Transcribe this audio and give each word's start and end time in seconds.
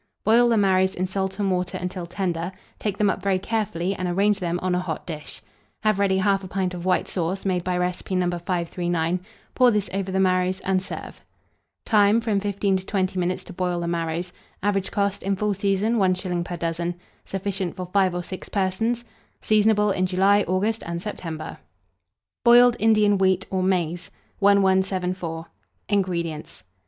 Boil 0.23 0.49
the 0.49 0.57
marrows 0.57 0.95
in 0.95 1.05
salt 1.05 1.37
and 1.37 1.51
water 1.51 1.77
until 1.79 2.07
tender; 2.07 2.51
take 2.79 2.97
them 2.97 3.07
up 3.11 3.21
very 3.21 3.37
carefully, 3.37 3.93
and 3.93 4.07
arrange 4.07 4.39
them 4.39 4.57
on 4.63 4.73
a 4.73 4.79
hot 4.79 5.05
dish. 5.05 5.43
Have 5.81 5.99
ready 5.99 6.19
1/2 6.19 6.49
pint 6.49 6.73
of 6.73 6.85
white 6.85 7.07
sauce, 7.07 7.45
made 7.45 7.63
by 7.63 7.77
recipe 7.77 8.15
No. 8.15 8.25
539; 8.31 9.19
pour 9.53 9.69
this 9.69 9.91
over 9.93 10.11
the 10.11 10.19
marrows, 10.19 10.59
and 10.61 10.81
serve. 10.81 11.23
Time. 11.85 12.19
From 12.19 12.39
15 12.39 12.77
to 12.77 12.85
20 12.87 13.19
minutes 13.19 13.43
to 13.43 13.53
boil 13.53 13.79
the 13.79 13.87
marrows. 13.87 14.33
Average 14.63 14.89
cost, 14.89 15.21
in 15.21 15.35
full 15.35 15.53
season, 15.53 15.97
1s. 15.97 16.45
per 16.45 16.57
dozen. 16.57 16.95
Sufficient 17.23 17.75
for 17.75 17.85
5 17.85 18.15
or 18.15 18.23
6 18.23 18.49
persons. 18.49 19.05
Seasonable 19.43 19.91
in 19.91 20.07
July, 20.07 20.43
August, 20.47 20.81
and 20.83 20.99
September. 20.99 21.59
BOILED 22.43 22.75
INDIAN 22.79 23.19
WHEAT 23.19 23.45
or 23.51 23.61
MAIZE. 23.61 24.09
1174. 24.39 25.45
INGREDIENTS. 25.89 26.63